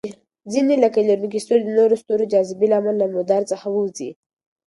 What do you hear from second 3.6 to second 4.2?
ووځي.